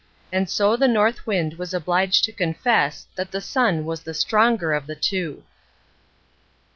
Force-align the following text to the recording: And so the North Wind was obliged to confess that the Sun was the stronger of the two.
And 0.33 0.49
so 0.49 0.75
the 0.75 0.87
North 0.87 1.27
Wind 1.27 1.59
was 1.59 1.75
obliged 1.75 2.23
to 2.23 2.31
confess 2.31 3.05
that 3.13 3.29
the 3.29 3.39
Sun 3.39 3.85
was 3.85 4.01
the 4.01 4.15
stronger 4.15 4.73
of 4.73 4.87
the 4.87 4.95
two. 4.95 5.43